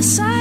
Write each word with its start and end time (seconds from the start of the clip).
decide 0.00 0.39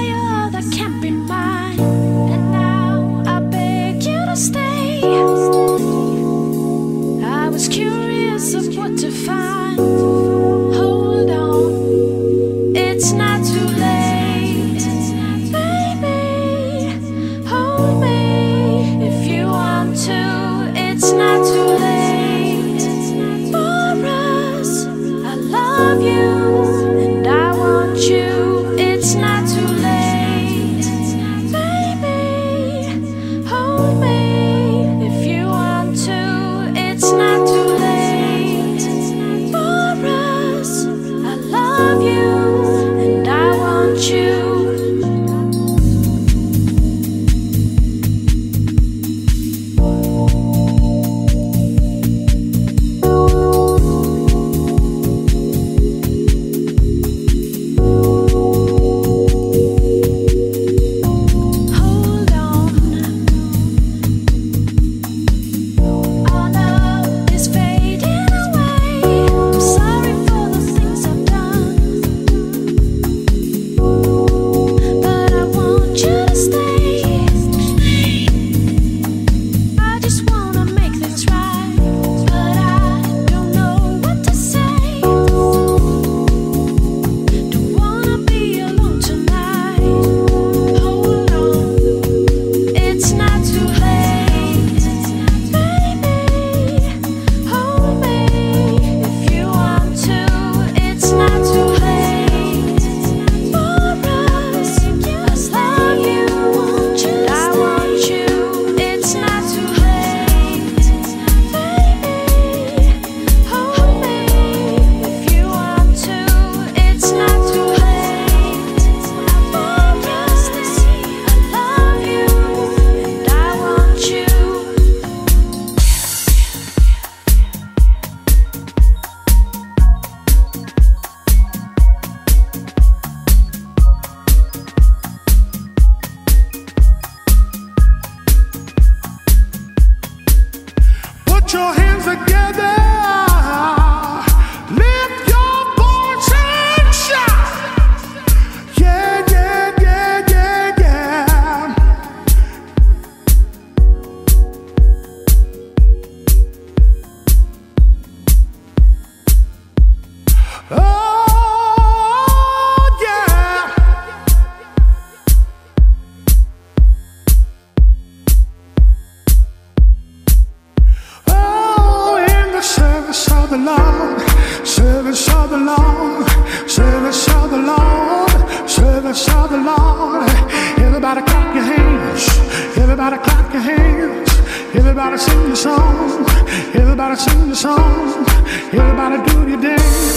sing 187.39 187.49
the 187.49 187.55
song. 187.55 188.25
Everybody 188.73 189.31
do 189.31 189.49
your 189.49 189.61
dance. 189.61 190.08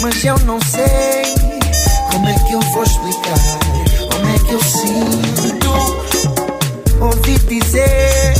Mas 0.00 0.24
eu 0.24 0.38
não 0.40 0.60
sei 0.60 1.34
como 2.12 2.28
é 2.28 2.34
que 2.34 2.52
eu 2.52 2.60
vou 2.60 2.84
explicar. 2.84 3.38
Como 4.12 4.28
é 4.28 4.38
que 4.38 4.52
eu 4.52 4.62
sinto? 4.62 5.68
Ouvi 7.00 7.36
dizer 7.48 8.34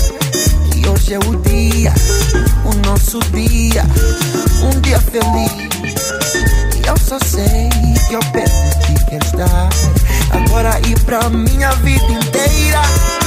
que 0.70 0.88
hoje 0.88 1.14
é 1.14 1.18
o 1.18 1.36
dia, 1.42 1.92
o 2.64 2.88
nosso 2.88 3.18
dia, 3.32 3.84
um 4.62 4.80
dia 4.80 5.00
feliz. 5.00 6.12
E 6.76 6.86
eu 6.86 6.96
só 6.96 7.18
sei 7.18 7.68
que 8.08 8.14
eu 8.14 8.20
perdi 8.32 8.94
de 8.94 9.04
ti 9.06 9.26
estar. 9.26 9.68
Agora 10.30 10.78
e 10.86 10.94
pra 11.00 11.28
minha 11.28 11.72
vida 11.72 12.04
inteira. 12.04 13.17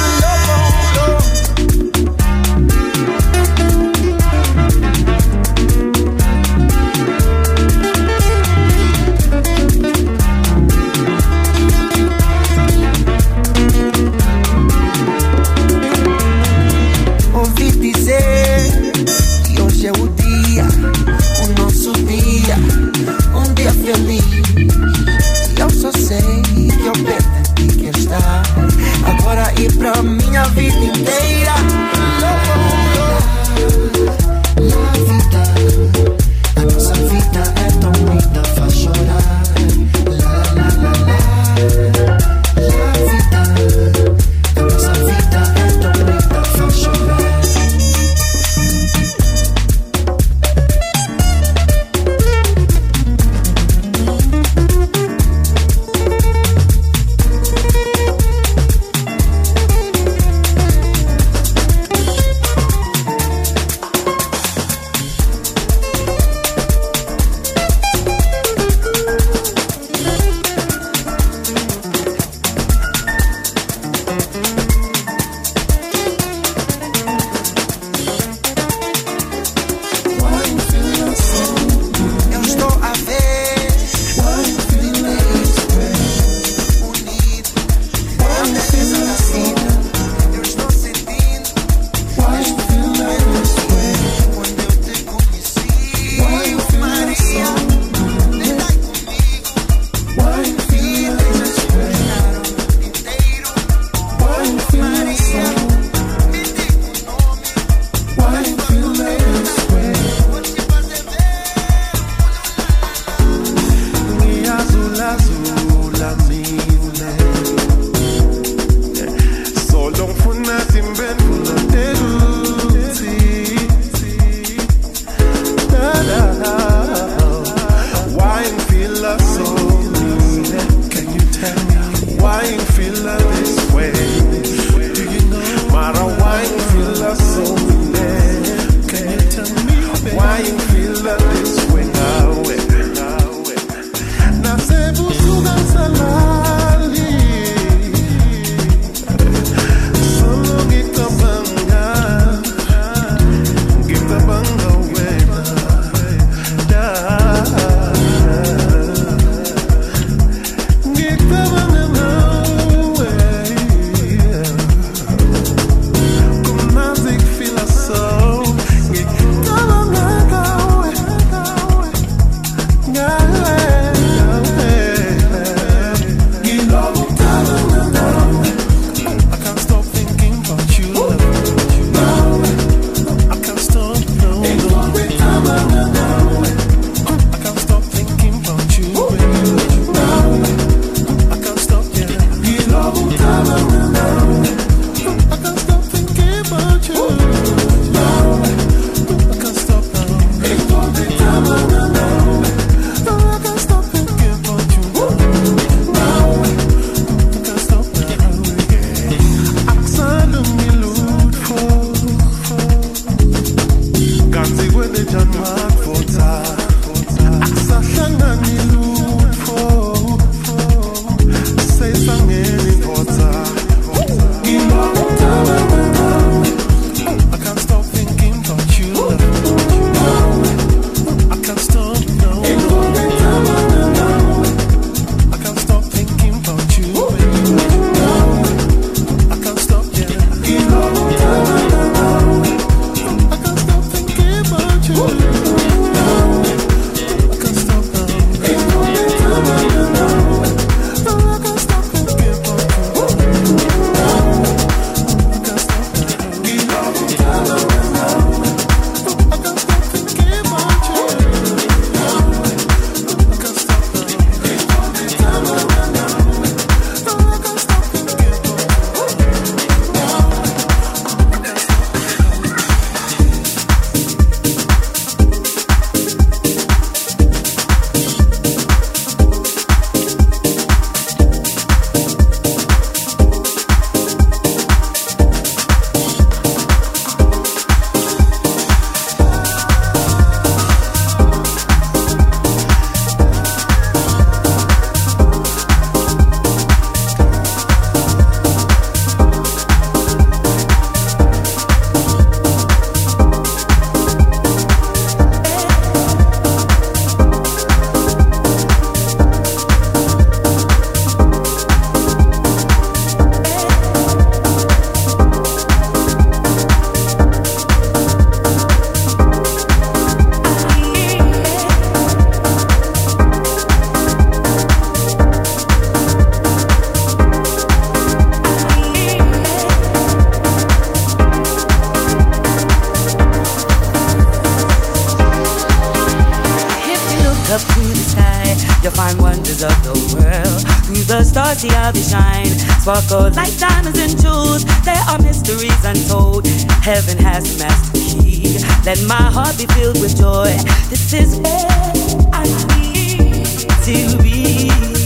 How 341.91 341.99
they 341.99 342.01
shine. 342.01 342.59
Sparkle 342.79 343.31
like 343.31 343.57
diamonds 343.57 343.99
and 343.99 344.21
jewels. 344.21 344.65
There 344.83 345.03
are 345.09 345.19
mysteries 345.21 345.83
untold. 345.83 346.47
Heaven 346.83 347.17
has 347.17 347.55
a 347.55 347.59
master 347.59 347.99
key. 347.99 348.59
Let 348.85 349.01
my 349.07 349.15
heart 349.15 349.57
be 349.57 349.65
filled 349.67 349.99
with 350.01 350.17
joy. 350.17 350.55
This 350.89 351.13
is 351.13 351.39
where 351.39 352.31
I 352.33 352.43
need 352.75 353.69
to 353.85 354.23
be. 354.23 355.00